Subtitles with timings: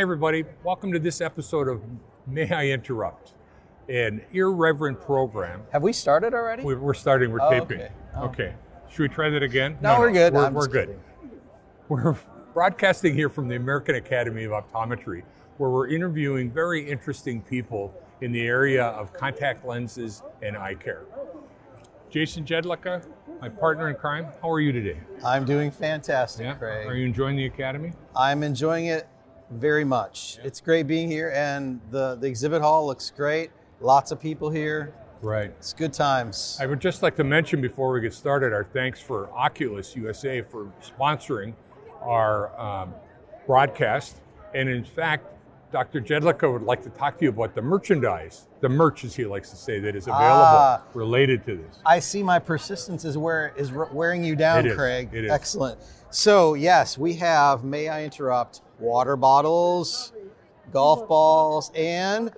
[0.00, 0.46] Hi, everybody.
[0.64, 1.82] Welcome to this episode of
[2.26, 3.34] May I Interrupt,
[3.86, 5.60] an irreverent program.
[5.74, 6.64] Have we started already?
[6.64, 7.80] We- We're starting, we're Oh, taping.
[7.82, 7.92] okay.
[8.16, 8.24] Oh.
[8.28, 8.54] Okay.
[8.88, 9.76] Should we try that again?
[9.82, 10.32] No, we're good.
[10.32, 10.86] We're, I'm we're just good.
[10.88, 11.02] kidding.
[11.90, 12.16] We're
[12.54, 15.22] broadcasting here from the American Academy of Optometry,
[15.58, 21.02] where we're interviewing very interesting people in the area of contact lenses and eye care.
[22.08, 23.06] Jason Jedlicka,
[23.42, 24.98] my partner in crime, how are you today?
[25.22, 26.54] I'm doing fantastic, Yeah.
[26.54, 26.86] Craig.
[26.86, 27.92] Are you enjoying the Academy?
[28.16, 29.06] I'm enjoying it
[29.50, 30.38] very much.
[30.44, 33.50] It's great being here, and the, the exhibit hall looks great.
[33.80, 34.94] Lots of people here.
[35.22, 35.52] Right.
[35.58, 36.58] It's good times.
[36.60, 40.40] I would just like to mention before we get started our thanks for Oculus USA
[40.40, 41.54] for sponsoring
[42.00, 42.94] our um,
[43.46, 44.16] broadcast.
[44.54, 45.26] And in fact,
[45.72, 46.00] Dr.
[46.00, 49.50] Jedlicka would like to talk to you about the merchandise, the merch, as he likes
[49.50, 50.82] to say, that is available Ah.
[50.94, 51.78] related to this.
[51.86, 54.76] I see my persistence is where is wearing you down, It.
[54.76, 55.10] Craig.
[55.12, 55.30] It is.
[55.30, 55.78] Excellent.
[56.10, 57.62] So yes, we have.
[57.62, 58.62] May I interrupt?
[58.80, 60.12] Water bottles,
[60.72, 62.32] golf balls, and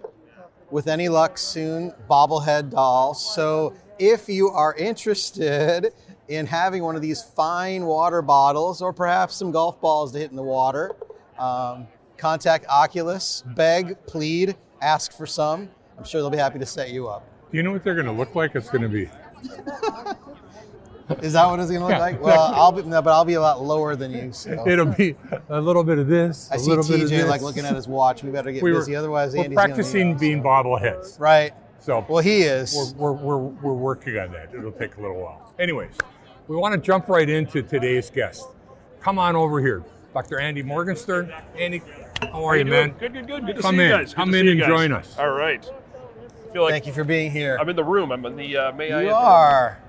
[0.70, 3.34] with any luck, soon bobblehead dolls.
[3.34, 5.92] So if you are interested
[6.28, 10.30] in having one of these fine water bottles, or perhaps some golf balls to hit
[10.30, 10.92] in the water,
[11.38, 11.86] um,
[12.22, 13.42] contact Oculus.
[13.56, 15.68] Beg, plead, ask for some.
[15.98, 17.26] I'm sure they'll be happy to set you up.
[17.50, 18.54] Do you know what they're going to look like?
[18.54, 19.10] It's going to be
[21.20, 22.22] Is that what it's going to look Yeah, like?
[22.22, 24.32] Well, I'll be no, but I'll be a lot lower than you.
[24.32, 24.66] So.
[24.68, 25.16] it'll be
[25.48, 27.28] a little bit of this, I a see little bit of TJ this.
[27.28, 28.22] like looking at his watch.
[28.22, 31.18] We better get we were, busy, otherwise we're Andy's practicing being bobbleheads.
[31.18, 31.52] right.
[31.80, 32.94] So Well, he is.
[32.96, 34.54] we're, we're, we're, we're working on that.
[34.54, 35.52] It'll take a little while.
[35.58, 35.94] Anyways,
[36.46, 38.46] we want to jump right into today's guest.
[39.00, 40.38] Come on over here, Dr.
[40.40, 41.32] Andy Morgenstern.
[41.58, 41.82] Andy,
[42.20, 42.90] how are you, doing?
[42.90, 42.98] man?
[42.98, 43.46] Good, good, good.
[43.46, 43.88] Good to Come see in.
[43.90, 44.08] you guys.
[44.10, 44.68] Good Come in you and guys.
[44.68, 45.18] join us.
[45.18, 45.64] All right.
[45.64, 47.56] I feel like Thank you for being here.
[47.58, 48.12] I'm in the room.
[48.12, 49.80] I'm in the uh, May I you are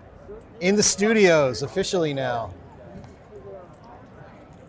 [0.62, 2.53] in the studios officially now.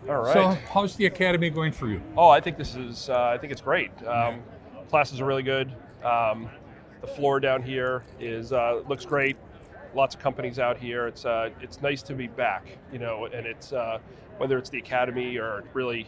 [0.09, 0.33] All right.
[0.33, 2.01] So, how's the academy going for you?
[2.17, 3.09] oh, I think this is.
[3.09, 3.91] Uh, I think it's great.
[4.05, 4.41] Um,
[4.89, 5.73] classes are really good.
[6.03, 6.49] Um,
[7.01, 9.37] the floor down here is uh, looks great.
[9.95, 11.07] Lots of companies out here.
[11.07, 12.77] It's uh, it's nice to be back.
[12.91, 13.99] You know, and it's uh,
[14.37, 16.07] whether it's the academy or really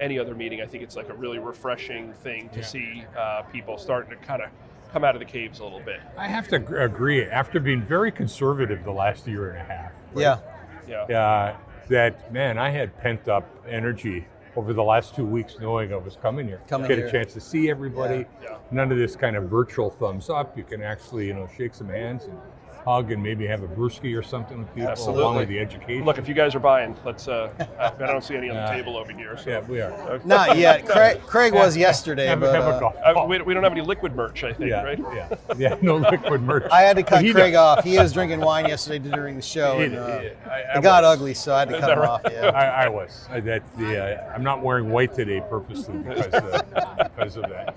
[0.00, 0.60] any other meeting.
[0.60, 2.64] I think it's like a really refreshing thing to Yeah.
[2.64, 4.50] see uh, people starting to kind of
[4.92, 6.00] come out of the caves a little bit.
[6.16, 7.24] I have to agree.
[7.24, 10.38] After being very conservative the last year and a half, Yeah.
[10.86, 11.02] Yeah.
[11.20, 11.56] uh,
[11.88, 16.16] that man, I had pent up energy over the last two weeks, knowing I was
[16.16, 17.06] coming here, Coming get here.
[17.06, 18.24] a chance to see everybody.
[18.42, 18.56] Yeah.
[18.70, 20.56] None of this kind of virtual thumbs up.
[20.56, 22.38] You can actually, you know, shake some hands and
[22.84, 25.22] hug, and maybe have a brewski or something with people, Absolutely.
[25.22, 26.04] along with the education.
[26.04, 27.28] Look, if you guys are buying, let's.
[27.28, 29.36] Uh, I, I don't see any on the table over here.
[29.36, 29.50] So.
[29.50, 30.20] yeah, we are.
[30.24, 30.86] Not yet.
[30.88, 33.72] Craig, Craig was yesterday, Have, but have a uh, golf Uh, we, we don't have
[33.72, 34.98] any liquid merch, I think, yeah, right?
[34.98, 35.76] yeah, yeah.
[35.82, 36.64] No liquid merch.
[36.72, 37.78] I had to cut he Craig does.
[37.78, 37.84] off.
[37.84, 40.82] He was drinking wine yesterday during the show, It- and uh, it- I- I it
[40.82, 42.08] got ugly, so I had to Is cut him right?
[42.08, 42.20] off.
[42.30, 42.48] Yeah.
[42.48, 43.26] I, I was.
[43.30, 47.76] I, that the uh, I'm not wearing white today purposely because uh, because of that.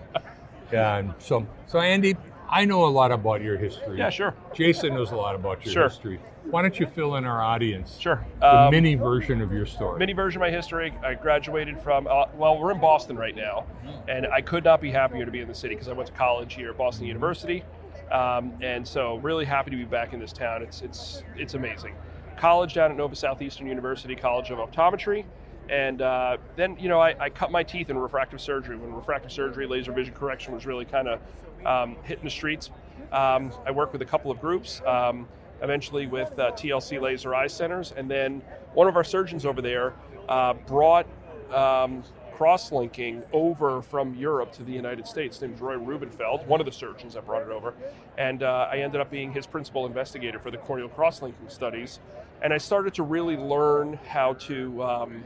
[0.71, 0.97] Yeah.
[0.97, 2.15] And so so Andy,
[2.51, 3.97] I know a lot about your history.
[3.97, 4.33] Yeah, sure.
[4.53, 5.83] Jason knows a lot about your Sure.
[5.83, 6.19] history.
[6.49, 7.97] Why don't you fill in our audience?
[7.97, 8.25] Sure.
[8.39, 9.97] The Um, mini version of your story.
[9.99, 10.93] mini version of my history.
[11.03, 13.65] I graduated from, uh, well, we're in Boston right now,
[14.09, 16.13] and I could not be happier to be in the city because I went to
[16.13, 17.63] college here at Boston University,
[18.11, 20.61] um, and so really happy to be back in this town.
[20.61, 21.95] It's it's it's amazing.
[22.35, 25.23] College down at Nova Southeastern University, College of Optometry,
[25.69, 29.31] and uh, then you know I, I cut my teeth in refractive surgery when refractive
[29.31, 31.19] surgery, laser vision correction was really kind of
[31.65, 32.69] um, hitting the streets.
[33.11, 34.81] Um, I worked with a couple of groups.
[34.85, 35.27] Um,
[35.61, 37.93] eventually with uh, TLC Laser Eye Centers.
[37.95, 38.41] And then
[38.73, 39.93] one of our surgeons over there
[40.27, 41.07] uh, brought
[41.53, 45.39] um, cross-linking over from Europe to the United States.
[45.39, 47.73] His name Roy Rubinfeld, one of the surgeons that brought it over.
[48.17, 51.99] And uh, I ended up being his principal investigator for the corneal cross-linking studies.
[52.41, 55.23] And I started to really learn how to um,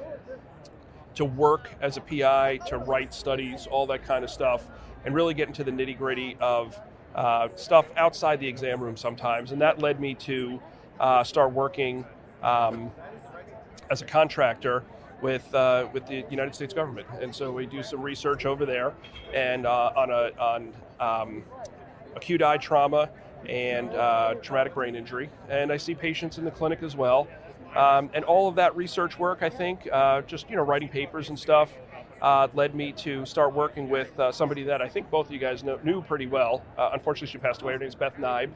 [1.14, 4.68] to work as a PI, to write studies, all that kind of stuff,
[5.06, 6.80] and really get into the nitty gritty of
[7.14, 9.52] uh, stuff outside the exam room sometimes.
[9.52, 10.62] And that led me to
[11.00, 12.06] uh, start working
[12.44, 12.92] um,
[13.90, 14.84] as a contractor
[15.22, 17.08] with uh, with the United States government.
[17.22, 18.94] And so we do some research over there,
[19.34, 21.44] and uh, on a on um,
[22.16, 23.10] acute eye trauma
[23.48, 25.30] and uh, traumatic brain injury.
[25.50, 27.28] And I see patients in the clinic as well.
[27.76, 31.30] Um, and all of that research work, I think, uh, just you know, writing papers
[31.30, 31.74] and stuff,
[32.26, 35.38] uh, led me to start working with uh, somebody that I think both of you
[35.38, 36.64] guys know, knew pretty well.
[36.76, 37.74] Uh, unfortunately, she passed away.
[37.74, 38.50] Her name is Beth Kneib,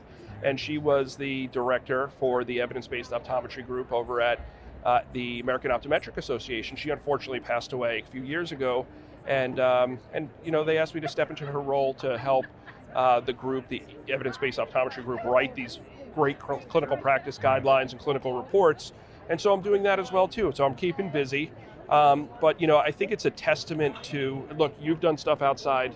[0.44, 4.44] and she was the director for the evidence-based optometry group over at
[4.83, 6.77] uh, the American Optometric Association.
[6.77, 8.88] She unfortunately passed away a few years ago,
[9.27, 12.48] and um, and you know they asked me to step into her role to help
[12.95, 15.80] uh, the group, the evidence-based optometry group, write these
[16.16, 18.94] great cl- clinical practice guidelines and clinical reports.
[19.30, 20.51] And so I'm doing that as well too.
[20.56, 21.51] So I'm keeping busy.
[21.90, 24.74] Um, but you know, I think it's a testament to look.
[24.80, 25.96] You've done stuff outside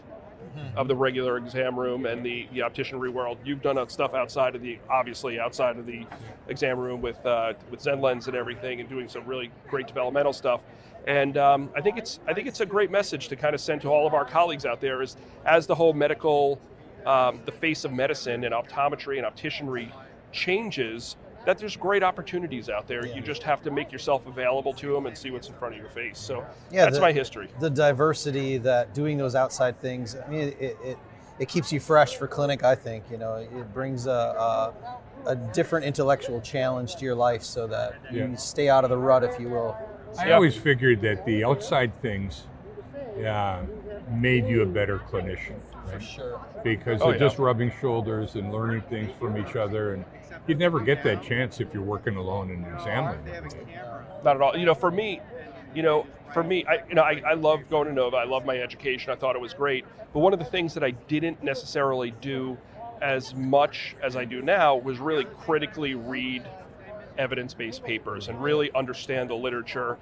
[0.76, 3.38] of the regular exam room and the, the opticianry world.
[3.44, 6.06] You've done stuff outside of the obviously outside of the
[6.48, 10.62] exam room with uh, with ZenLens and everything, and doing some really great developmental stuff.
[11.06, 13.82] And um, I think it's I think it's a great message to kind of send
[13.82, 16.60] to all of our colleagues out there is as the whole medical,
[17.06, 19.92] um, the face of medicine and optometry and opticianry
[20.32, 23.06] changes, that there's great opportunities out there.
[23.06, 25.80] You just have to make yourself available to them and see what's in front of
[25.82, 26.18] your face.
[26.20, 27.50] So Yeah, that's the- my history.
[27.60, 30.98] The diversity that doing those outside things, I mean, it, it,
[31.40, 33.04] it keeps you fresh for clinic, I think.
[33.12, 34.74] You know, it brings a, a,
[35.32, 38.28] a different intellectual challenge to your life so that Yeah.
[38.28, 39.76] you stay out of the rut, if you will.
[40.20, 40.36] I Yeah.
[40.36, 42.44] always figured that the outside things
[43.26, 43.62] uh,
[44.12, 45.56] made you a better clinician.
[45.86, 46.02] Right?
[46.02, 46.40] Sure.
[46.64, 47.20] because Oh, of yeah.
[47.20, 49.94] just rubbing shoulders and learning things from each other.
[49.94, 50.06] And
[50.48, 53.20] you'd never get that chance if you're working alone in an exam room.
[54.24, 54.58] Not at all.
[54.58, 55.20] You know, for me,
[55.76, 58.18] you know, for me, I you know, I, I love going to Nova.
[58.18, 59.12] I love my education.
[59.12, 59.86] I thought it was great.
[60.14, 62.58] But one of the things that I didn't necessarily do
[63.02, 66.48] as much as I do now was really critically read
[67.18, 69.98] evidence-based papers and really understand the literature.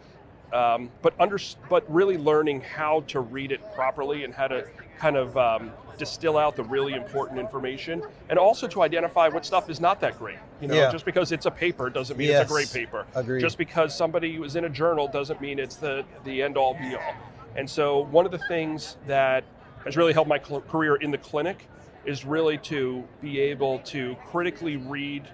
[0.53, 1.37] Um, but under,
[1.69, 4.65] but really learning how to read it properly and how to
[4.99, 9.69] kind of um, distill out the really important information, and also to identify what stuff
[9.69, 10.37] is not that great.
[10.59, 10.91] You know, Yeah.
[10.91, 12.41] just because it's a paper doesn't mean Yes.
[12.43, 13.05] it's a great paper.
[13.15, 13.39] Agreed.
[13.39, 16.95] Just because somebody was in a journal doesn't mean it's the the end all be
[16.95, 17.13] all.
[17.55, 19.43] And so one of the things that
[19.85, 21.67] has really helped my cl- career in the clinic
[22.05, 25.27] is really to be able to critically read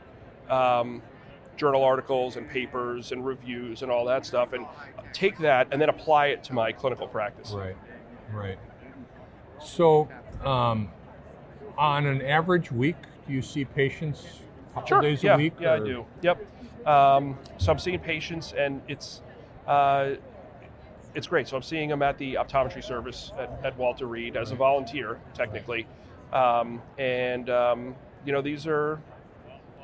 [0.49, 1.01] um,
[1.57, 4.65] journal articles and papers and reviews and all that stuff, and
[5.13, 7.51] take that and then apply it to my clinical practice.
[7.51, 7.75] Right,
[8.31, 8.57] right.
[9.59, 10.07] So,
[10.43, 10.89] um,
[11.77, 12.95] on an average week,
[13.27, 14.25] do you see patients
[14.71, 15.01] a couple Sure.
[15.01, 15.53] days yeah, a week?
[15.59, 16.05] Yeah, I do.
[16.21, 16.87] Yep.
[16.87, 19.21] Um, so I'm seeing patients, and it's
[19.67, 20.11] uh,
[21.13, 21.47] it's great.
[21.47, 25.19] So I'm seeing them at the optometry service at, at Walter Reed as a volunteer,
[25.33, 25.87] technically,
[26.31, 27.95] um, and um,
[28.25, 29.01] you know these are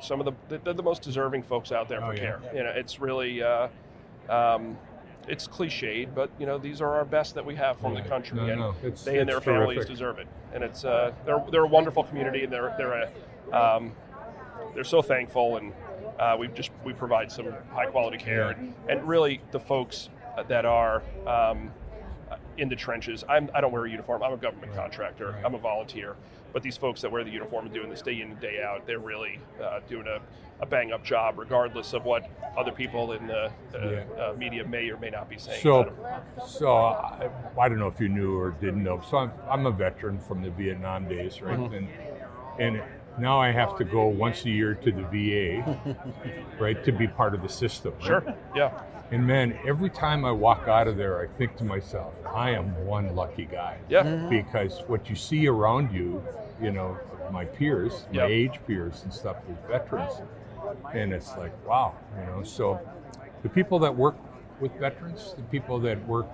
[0.04, 2.20] some of the they're the most deserving folks out there Oh, for yeah.
[2.20, 2.40] care.
[2.54, 3.42] You know, it's really.
[3.42, 3.68] Uh,
[4.28, 4.76] um,
[5.26, 8.02] it's cliched, but you know these are our best that we have from Right.
[8.04, 10.26] the country, No, and no, it's- they and their it's families deserve it.
[10.52, 13.08] And it's uh, they're they're a wonderful community, and they're they're
[13.50, 13.92] a um,
[14.74, 15.72] they're so thankful, and
[16.18, 18.56] uh, we just we provide some high quality care, Yeah.
[18.58, 20.10] and, and really the folks
[20.48, 21.70] that are um,
[22.58, 23.24] in the trenches.
[23.28, 24.22] I'm, I don't wear a uniform.
[24.22, 25.32] I'm a government contractor.
[25.32, 25.44] Right.
[25.44, 26.16] I'm a volunteer.
[26.52, 28.86] But these folks that wear the uniform and doing this day in and day out,
[28.86, 30.20] they're really uh, doing a,
[30.62, 34.22] a bang up job, regardless of what other people in the, the Yeah.
[34.24, 35.60] uh, media may or may not be saying.
[35.62, 35.92] So,
[36.46, 37.28] so I,
[37.60, 39.02] I don't know if you knew or didn't know.
[39.10, 41.58] So I'm, I'm a veteran from the Vietnam days, right?
[41.58, 41.74] Mm-hmm.
[41.74, 41.88] And
[42.56, 42.82] and
[43.18, 45.96] now I have to go once a year to the VA,
[46.60, 47.92] right, to be part of the system.
[47.98, 48.06] right?
[48.06, 48.34] Sure.
[48.54, 48.80] Yeah.
[49.10, 52.74] And man, every time I walk out of there, I think to myself, I am
[52.86, 53.78] one lucky guy.
[53.88, 54.02] Yeah.
[54.30, 56.22] Because what you see around you,
[56.60, 56.98] you know,
[57.30, 58.30] my peers, my Yep.
[58.30, 60.12] age peers and stuff with veterans,
[60.92, 62.42] and it's like, wow, you know.
[62.42, 62.80] So
[63.42, 64.16] the people that work
[64.60, 66.26] with veterans, the people that work,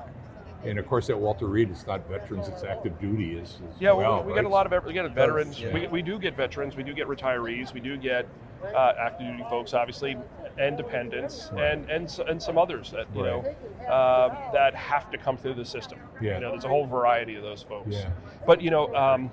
[0.65, 3.93] and of course at Walter Reed, it's not veterans, it's active duty as, as Yeah,
[3.93, 4.19] well.
[4.21, 4.37] we, we right?
[4.43, 5.59] get a lot of we get veterans.
[5.61, 5.73] yeah.
[5.73, 6.77] We, we do get veterans.
[6.77, 7.73] We do get retirees.
[7.73, 8.27] We do get
[8.63, 10.17] uh, active duty folks, obviously,
[10.61, 11.73] and dependents, Right.
[11.73, 13.43] and and and some others that you Right.
[13.79, 15.99] know uh, that have to come through the system.
[16.21, 16.35] Yeah.
[16.35, 17.89] You know, there's a whole variety of those folks.
[17.97, 18.11] Yeah.
[18.47, 19.31] But you know, um,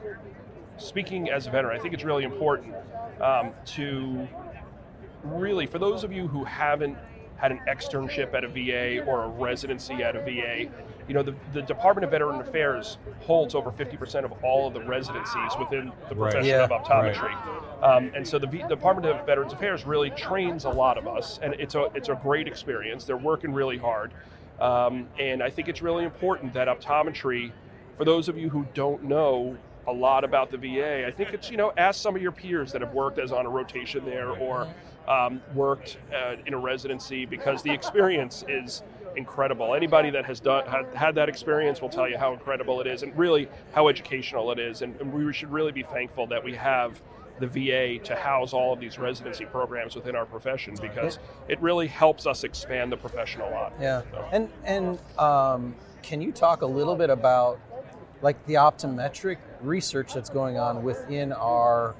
[0.77, 2.73] speaking as a veteran, I think it's really important
[3.21, 4.27] um, to
[5.23, 6.97] really, for those of you who haven't
[7.37, 10.69] had an externship at a VA or a residency at a VA,
[11.07, 14.81] you know, the, the Department of Veteran Affairs holds over 50% of all of the
[14.81, 16.31] residencies within the Right.
[16.31, 16.63] profession Yeah.
[16.65, 17.33] of optometry.
[17.83, 21.39] Um, and so the v- Department of Veterans Affairs really trains a lot of us,
[21.41, 23.05] and it's a, it's a great experience.
[23.05, 24.11] They're working really hard.
[24.59, 27.51] Um, and I think it's really important that optometry,
[27.95, 29.55] for those of you who don't know
[29.87, 32.71] a lot about the VA, I think it's, you know, ask some of your peers
[32.73, 34.67] that have worked as on a rotation there or
[35.07, 38.83] um, worked uh, in a residency because the experience is
[39.15, 39.73] incredible.
[39.73, 43.03] Anybody that has done had, had that experience will tell you how incredible it is
[43.03, 44.81] and really how educational it is.
[44.81, 47.01] And, and we should really be thankful that we have
[47.39, 51.87] the VA to house all of these residency programs within our profession because it really
[51.87, 53.73] helps us expand the profession a lot.
[53.79, 54.01] Yeah.
[54.11, 57.59] So- And and um, can you talk a little bit about
[58.23, 61.95] like the optometric research that's going on within our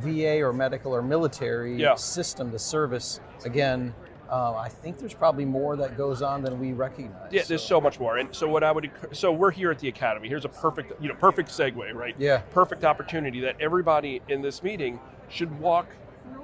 [0.00, 1.94] VA or medical or military Yeah.
[1.94, 3.20] system, to service?
[3.44, 3.94] Again,
[4.30, 7.32] uh, I think there's probably more that goes on than we recognize.
[7.32, 8.18] Yeah, there's so much more.
[8.18, 10.28] And so what I would so we're here at the academy.
[10.28, 12.14] Here's a perfect, you know, perfect segue, right?
[12.18, 12.38] Yeah.
[12.50, 14.98] Perfect opportunity that everybody in this meeting
[15.28, 15.86] should walk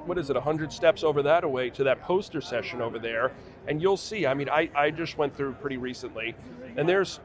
[0.07, 3.31] what is it, 100 steps over that away to that poster session over there,
[3.69, 4.27] and you'll see.
[4.27, 6.35] I mean, I, I just went through pretty recently,
[6.77, 7.21] and there's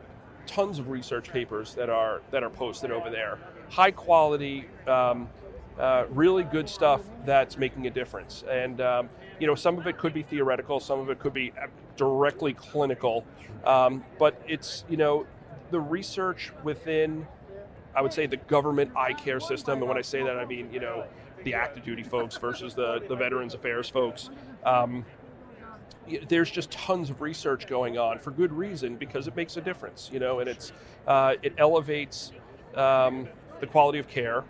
[0.46, 3.40] tons of research papers that are that are posted over there.
[3.70, 5.28] High quality, um,
[5.80, 8.44] uh, really good stuff that's making a difference.
[8.50, 11.54] And um, you know, some of it could be theoretical, some of it could be
[11.96, 13.26] directly clinical,
[13.66, 15.26] um, but it's you know,
[15.72, 17.28] the research within,
[17.96, 19.80] I would say, the government eye care system.
[19.80, 21.06] And when I say that, I mean you know
[21.44, 24.30] the active duty folks versus the, the Veterans Affairs folks.
[24.66, 25.06] Um,
[26.28, 30.10] there's just tons of research going on for good reason because it makes a difference,
[30.12, 30.72] you know, and it's
[31.06, 32.32] uh, it elevates
[32.76, 33.28] um,
[33.60, 34.44] the quality of care,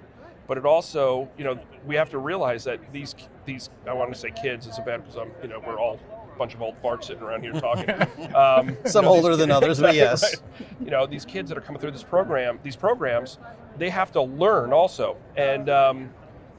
[0.47, 3.13] but it also, you know, we have to realize that these
[3.45, 5.99] these I want to say kids is a bad because I'm, you know, we're all
[6.33, 7.89] a bunch of old farts sitting around here talking.
[8.35, 10.67] Um, Some you know, older than others, but yes, right?
[10.79, 13.39] you know, these kids that are coming through this program, these programs,
[13.77, 16.09] they have to learn also, and um,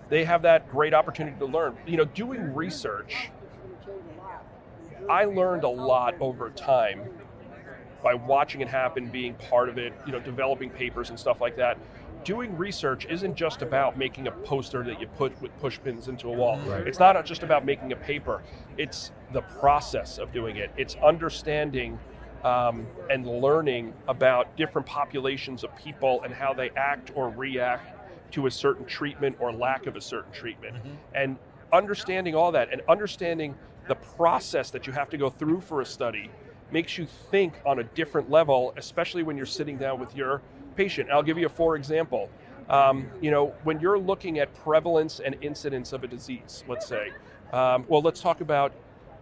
[0.09, 1.77] they have that great opportunity to learn.
[1.87, 3.31] You know, doing research,
[5.09, 7.03] I learned a lot over time
[8.03, 11.57] by watching it happen, being part of it, you know, developing papers and stuff like
[11.57, 11.79] that.
[12.25, 16.29] Doing research isn't just about making a poster that you put with push pins into
[16.29, 16.59] a wall.
[16.61, 16.87] Right.
[16.87, 18.43] It's not just about making a paper.
[18.77, 20.71] It's the process of doing it.
[20.77, 21.99] It's understanding
[22.45, 27.95] um, and learning about different populations of people and how they act or react
[28.33, 30.77] to a certain treatment or lack of a certain treatment.
[30.77, 30.95] Mm-hmm.
[31.15, 31.37] And
[31.73, 33.55] understanding all that and understanding
[33.89, 36.31] the process that you have to go through for a study
[36.71, 40.43] makes you think on a different level, especially when you're sitting down with your
[40.79, 41.11] patient.
[41.11, 42.31] I'll give you a for example.
[42.71, 47.13] Um, you know, when you're looking at prevalence and incidence of a disease, let's say,
[47.53, 48.73] um, well, let's talk about,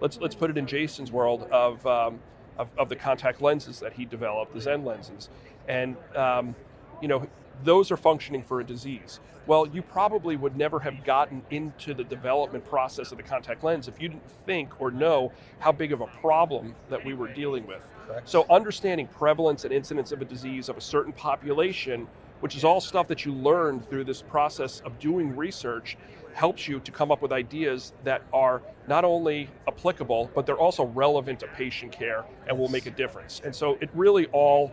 [0.01, 2.19] let's let's put it in Jason's world of, um,
[2.59, 5.31] of, of the contact lenses that he developed, the Zen lenses,
[5.69, 6.55] and um,
[7.01, 7.27] you know,
[7.65, 9.21] those are functioning for a disease.
[9.47, 13.87] Well, you probably would never have gotten into the development process of the contact lens
[13.87, 17.65] if you didn't think or know how big of a problem that we were dealing
[17.67, 17.83] with.
[18.07, 18.29] Correct.
[18.29, 22.09] So, understanding prevalence and incidence of a disease of a certain population,
[22.41, 25.97] which is all stuff that you learn through this process of doing research,
[26.35, 30.85] helps you to come up with ideas that are not only applicable, but they're also
[30.87, 33.41] relevant to patient care and will make a difference.
[33.45, 34.73] And so, it really all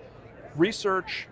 [0.55, 1.27] research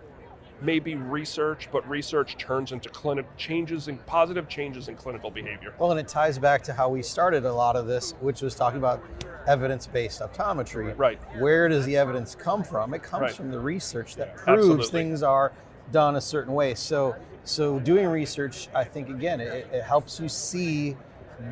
[0.62, 5.74] maybe research, but research turns into clinic changes and positive changes in clinical behavior.
[5.78, 8.54] Well, and it ties back to how we started a lot of this, which was
[8.54, 9.02] talking about
[9.46, 10.96] evidence-based optometry.
[10.96, 11.18] Right.
[11.38, 12.94] Where does the evidence come from?
[12.94, 13.34] It comes right.
[13.34, 14.86] from the research that proves Absolutely.
[14.86, 15.52] things are
[15.90, 16.74] done a certain way.
[16.74, 20.96] So, so doing research, I think again, it, it helps you see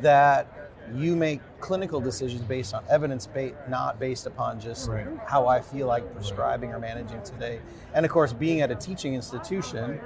[0.00, 0.46] that
[0.94, 5.06] you make clinical decisions based on evidence based, not based upon just right.
[5.26, 7.60] how I feel like prescribing or managing today.
[7.94, 10.00] And of course, being at a teaching institution,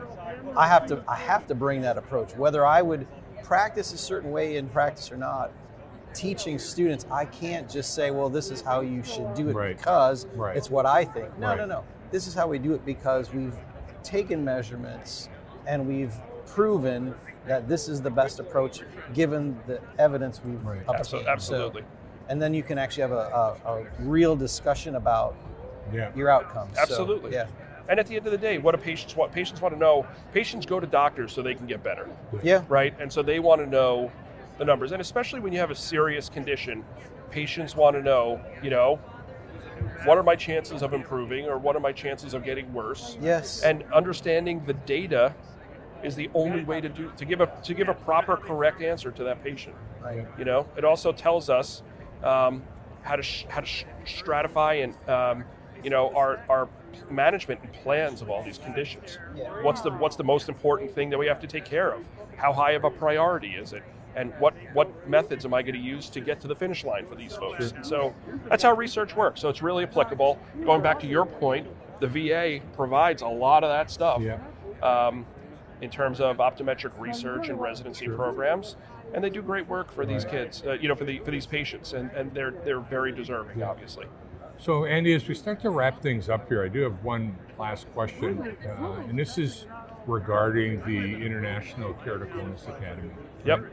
[0.56, 2.36] I have to I have to bring that approach.
[2.36, 3.06] Whether I would
[3.42, 5.52] practice a certain way in practice or not,
[6.14, 9.76] teaching students, I can't just say, well, this is how you should do it right.
[9.76, 10.56] because right.
[10.56, 11.36] it's what I think.
[11.38, 11.84] No, no, no.
[12.10, 13.56] This is how we do it because we've
[14.02, 15.28] taken measurements
[15.66, 16.14] and we've
[16.54, 17.14] proven
[17.46, 18.82] that this is the best approach
[19.12, 20.82] given the evidence we've right.
[20.86, 21.26] obtained.
[21.26, 21.82] Absolutely.
[21.82, 21.86] So,
[22.28, 25.34] and then you can actually have a, a, a real discussion about
[25.92, 26.14] yeah.
[26.14, 26.78] your outcomes.
[26.78, 27.32] Absolutely.
[27.32, 27.46] So, yeah.
[27.88, 29.32] And at the end of the day, what do patients want?
[29.32, 30.06] Patients want to know.
[30.32, 32.08] Patients go to doctors so they can get better.
[32.42, 32.62] Yeah.
[32.68, 32.94] Right.
[32.98, 34.10] And so they want to know
[34.56, 36.84] the numbers, and especially when you have a serious condition,
[37.30, 38.40] patients want to know.
[38.62, 38.96] You know,
[40.04, 43.18] what are my chances of improving, or what are my chances of getting worse?
[43.20, 43.62] Yes.
[43.62, 45.34] And understanding the data
[46.04, 49.10] is the only way to do to give a to give a proper, correct answer
[49.10, 49.74] to that patient.
[50.02, 50.26] Right.
[50.38, 51.82] You know, it also tells us
[52.22, 52.62] um,
[53.02, 55.44] how to sh- how to sh- stratify and um,
[55.82, 56.68] you know our our
[57.10, 59.18] management and plans of all these conditions.
[59.34, 59.62] Yeah.
[59.62, 62.04] What's the what's the most important thing that we have to take care of?
[62.36, 63.82] How high of a priority is it?
[64.16, 67.06] And what what methods am I going to use to get to the finish line
[67.06, 67.72] for these folks?
[67.72, 68.14] And so
[68.48, 69.40] that's how research works.
[69.40, 70.38] So it's really applicable.
[70.64, 71.66] Going back to your point,
[72.00, 74.22] the VA provides a lot of that stuff.
[74.22, 74.38] Yeah.
[74.82, 75.26] Um,
[75.80, 78.76] in terms of optometric research and residency programs,
[79.12, 81.46] and they do great work for these kids, uh, you know, for the for these
[81.46, 84.06] patients, and, and they're they're very deserving, obviously.
[84.58, 87.92] So, Andy, as we start to wrap things up here, I do have one last
[87.92, 89.66] question, uh, and this is
[90.06, 93.10] regarding the International Keratoconus Academy.
[93.44, 93.64] Yep.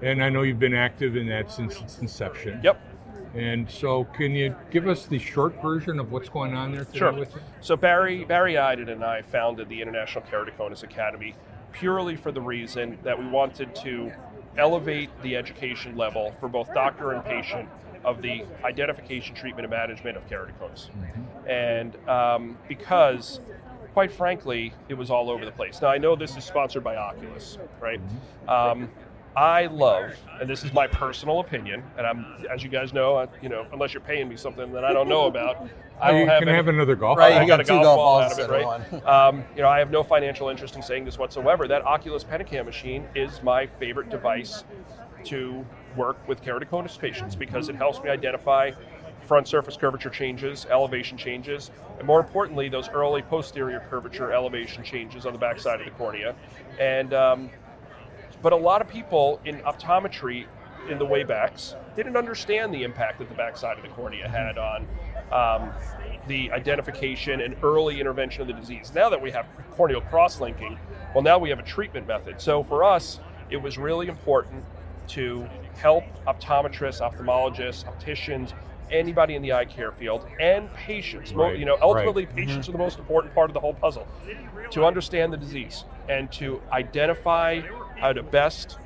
[0.00, 2.60] And I know you've been active in that since its inception.
[2.62, 2.80] Yep.
[3.34, 6.86] And so, can you give us the short version of what's going on there?
[6.92, 7.26] Sure.
[7.60, 11.34] So Barry Barry Eiden and I founded the International Keratoconus Academy
[11.72, 14.12] purely for the reason that we wanted to
[14.56, 17.68] elevate the education level for both doctor and patient
[18.04, 20.90] of the identification, treatment, and management of keratoconus.
[20.90, 21.48] Mm-hmm.
[21.48, 23.40] And um, because,
[23.92, 25.80] quite frankly, it was all over the place.
[25.82, 28.00] Now I know this is sponsored by Oculus, right?
[28.00, 28.48] Mm-hmm.
[28.48, 28.90] Um,
[29.36, 33.28] I love, and this is my personal opinion, and I'm, as you guys know, I,
[33.40, 35.68] you know, unless you're paying me something that I don't know about,
[36.00, 37.18] I Oh, don't have can any- have another golf.
[37.18, 38.50] Right, I you got got a golf, golf ball balls out of
[38.92, 39.28] it, right?
[39.28, 41.68] Um, you know, I have no financial interest in saying this whatsoever.
[41.68, 44.64] That Oculus Pentacam machine is my favorite device
[45.24, 45.64] to
[45.96, 48.70] work with keratoconus patients because it helps me identify
[49.26, 55.26] front surface curvature changes, elevation changes, and more importantly, those early posterior curvature elevation changes
[55.26, 56.34] on the backside of the cornea.
[56.80, 57.50] And um,
[58.42, 60.46] but a lot of people in optometry
[60.88, 64.86] in the waybacks didn't understand the impact that the backside of the cornea had on
[65.32, 65.70] um,
[66.26, 68.92] the identification and early intervention of the disease.
[68.94, 70.78] Now that we have corneal cross-linking,
[71.14, 72.40] well, now we have a treatment method.
[72.40, 74.64] So for us, it was really important
[75.08, 78.52] to help optometrists, ophthalmologists, opticians,
[78.90, 81.32] anybody in the eye care field, and patients.
[81.32, 81.82] Right, You know, right.
[81.82, 84.06] ultimately, patients are the most important part of the whole puzzle.
[84.70, 87.62] To understand the disease and to identify
[87.98, 88.78] how to best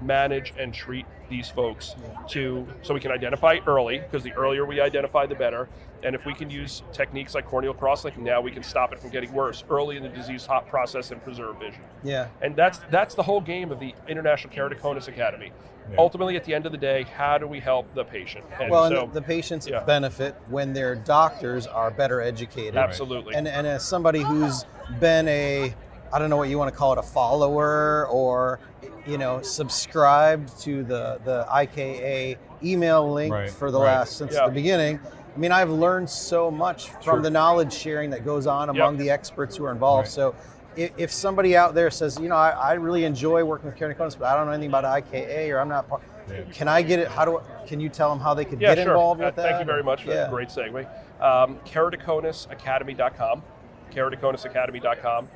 [0.00, 1.94] manage and treat these folks
[2.28, 5.68] to so we can identify early because the earlier we identify the better
[6.02, 9.08] and if we can use techniques like corneal cross-linking now we can stop it from
[9.10, 12.28] getting worse early in the disease hot process and preserve vision Yeah.
[12.42, 15.52] and that's that's the whole game of the international keratoconus academy
[15.88, 15.96] Yeah.
[15.98, 18.84] ultimately at the end of the day how do we help the patient and Well,
[18.86, 19.84] and so the, the patients yeah.
[19.84, 22.76] benefit when their doctors are better educated.
[22.76, 24.64] absolutely And, and as somebody who's
[25.00, 25.74] been a,
[26.12, 28.60] I don't know what you want to call it, a follower or,
[29.06, 33.86] you know, subscribed to the, the IKA email link Right, for the right.
[33.98, 34.46] last, since Yeah.
[34.46, 35.00] the beginning.
[35.34, 37.20] I mean, I've learned so much from Sure.
[37.22, 40.06] the knowledge sharing that goes on among the experts who are involved.
[40.06, 40.12] Right.
[40.12, 40.34] So
[40.76, 44.18] if, if somebody out there says, you know, I, I really enjoy working with keratoconus,
[44.18, 46.42] but I don't know anything about IKA or I'm not part, Yeah.
[46.52, 47.08] can I get it?
[47.08, 49.24] How do I, can you tell them how they could yeah get sure involved Uh,
[49.26, 49.42] with that?
[49.48, 50.16] thank you very much for Yeah.
[50.16, 50.86] that great segue
[51.20, 53.42] um, keratoconusacademy.com
[53.92, 55.28] keratoconusacademy.com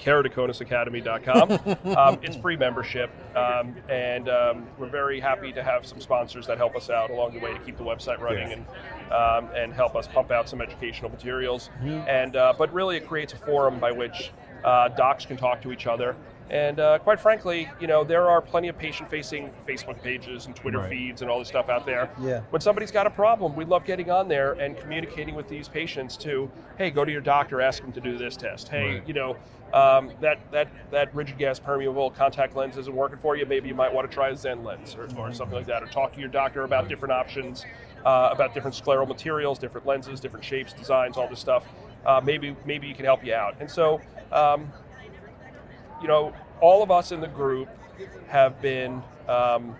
[0.00, 6.46] keratoconusacademy.com um, it's free membership um, and um, we're very happy to have some sponsors
[6.46, 8.54] that help us out along the way to keep the website running Yeah.
[8.54, 8.66] and
[9.12, 12.08] um, and help us pump out some educational materials Mm-hmm.
[12.08, 14.30] and uh, but really it creates a forum by which
[14.64, 16.14] uh, docs can talk to each other
[16.50, 20.78] and uh, quite frankly, you know, there are plenty of patient-facing Facebook pages and Twitter
[20.78, 20.90] Right.
[20.90, 22.10] feeds and all this stuff out there.
[22.20, 22.40] Yeah.
[22.50, 26.16] When somebody's got a problem, we love getting on there and communicating with these patients
[26.18, 28.68] to, hey, go to your doctor, ask them to do this test.
[28.68, 29.02] Hey, Right.
[29.08, 29.36] you know,
[29.72, 33.46] um, that that that rigid gas permeable contact lens isn't working for you.
[33.46, 35.86] Maybe you might want to try a Zen lens or, or something like that, or
[35.86, 37.64] talk to your doctor about different options,
[38.04, 41.64] uh, about different scleral materials, different lenses, different shapes, designs, all this stuff.
[42.04, 43.54] Uh, maybe maybe you can help you out.
[43.60, 44.00] And so.
[44.32, 44.72] Um,
[46.00, 47.68] you know, all of us in the group
[48.28, 49.76] have been, um,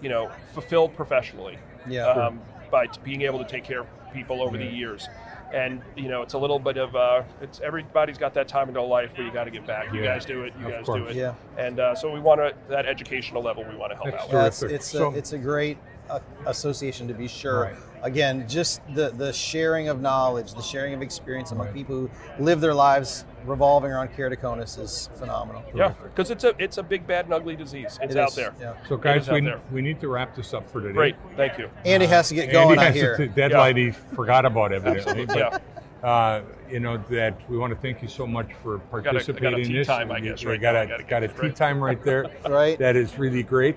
[0.00, 1.58] you know, fulfilled professionally.
[1.88, 2.12] Yeah.
[2.14, 2.22] Sure.
[2.24, 2.40] Um,
[2.70, 4.66] by t- being able to take care of people over Yeah.
[4.66, 5.08] the years.
[5.54, 8.74] And you know, it's a little bit of uh, it's everybody's got that time in
[8.74, 9.90] their life where you got to give back.
[9.94, 10.12] You Yeah.
[10.14, 10.52] guys do it.
[10.60, 11.00] You Of guys course.
[11.00, 11.16] do it.
[11.16, 11.32] Yeah.
[11.56, 13.64] And uh, so we want to that educational level.
[13.64, 14.28] We want to help That's out.
[14.30, 14.38] true.
[14.38, 14.76] Yeah, it's, Terrific.
[14.76, 15.78] it's, a, it's a great
[16.10, 17.62] uh, association to be sure.
[17.62, 17.76] Right.
[18.02, 21.74] Again, just the, the sharing of knowledge, the sharing of experience among Right.
[21.74, 25.64] people who live their lives revolving around keratoconus is phenomenal.
[25.74, 27.98] Yeah, because it's a it's a big bad and ugly disease.
[28.02, 28.54] It's It out is, there.
[28.60, 28.74] Yeah.
[28.88, 30.92] So, guys, we, we need to wrap this up for today.
[30.94, 31.70] Great, thank you.
[31.84, 33.14] Andy has to get Andy going, I has hear.
[33.14, 35.22] a t- deadline he forgot about evidently.
[35.22, 35.60] Absolutely,
[36.02, 39.54] but, uh, you know that we want to thank you so much for participating got
[39.54, 39.86] a- I got a participating in tea this.
[39.86, 40.80] time, I guess, you right got now.
[40.80, 41.56] a I gotta got a tea right.
[41.56, 42.26] time right there.
[42.48, 42.78] Right.
[42.78, 43.76] That is really great.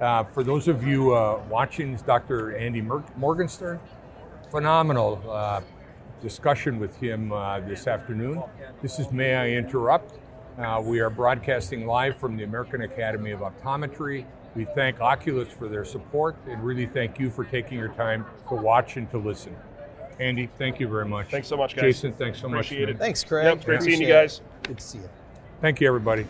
[0.00, 2.56] Uh, for those of you uh, watching, this Dr.
[2.56, 3.78] Andy Mer- Morgenstern,
[4.50, 5.60] phenomenal uh,
[6.20, 8.42] discussion with him uh, this afternoon.
[8.82, 10.18] This is May I Interrupt?
[10.58, 14.24] Uh, we are broadcasting live from the American Academy of Optometry.
[14.54, 18.54] We thank Oculus for their support and really thank you for taking your time to
[18.54, 19.56] watch and to listen.
[20.18, 21.30] Andy, thank you very much.
[21.30, 21.82] Thanks so much, guys.
[21.84, 22.88] Jason, thanks so Appreciate much.
[22.90, 22.92] it.
[22.94, 22.98] man.
[22.98, 23.44] Thanks, Craig.
[23.44, 24.22] Yep, it's great seeing you Appreciate it.
[24.22, 24.40] guys.
[24.64, 25.10] Good to see you.
[25.62, 26.26] Thank you, everybody.